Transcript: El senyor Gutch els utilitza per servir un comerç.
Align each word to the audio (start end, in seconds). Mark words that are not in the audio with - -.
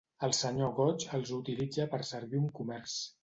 El 0.27 0.31
senyor 0.35 0.71
Gutch 0.79 1.05
els 1.17 1.33
utilitza 1.37 1.87
per 1.93 2.01
servir 2.13 2.43
un 2.47 2.51
comerç. 2.61 2.97